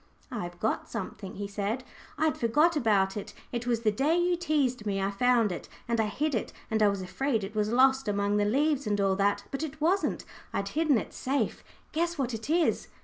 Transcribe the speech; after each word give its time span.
"I've 0.31 0.59
got 0.59 0.89
something," 0.89 1.35
he 1.35 1.47
said. 1.47 1.83
"I'd 2.17 2.35
forgot 2.35 2.75
about 2.75 3.15
it. 3.15 3.35
It 3.51 3.67
was 3.67 3.81
the 3.81 3.91
day 3.91 4.17
you 4.17 4.35
teased 4.35 4.83
me 4.83 4.99
I 4.99 5.11
found 5.11 5.51
it. 5.51 5.69
And 5.87 6.01
I 6.01 6.07
hid 6.07 6.33
it, 6.33 6.51
and 6.71 6.81
I 6.81 6.87
was 6.87 7.03
afraid 7.03 7.43
it 7.43 7.53
was 7.53 7.69
lost 7.71 8.07
among 8.07 8.37
the 8.37 8.45
leaves, 8.45 8.87
and 8.87 8.99
all 8.99 9.15
that, 9.17 9.43
but 9.51 9.61
it 9.61 9.79
wasn't. 9.79 10.25
I'd 10.53 10.69
hidden 10.69 10.97
it 10.97 11.13
safe. 11.13 11.63
Guess 11.91 12.17
what 12.17 12.33
it 12.33 12.49
is." 12.49 12.87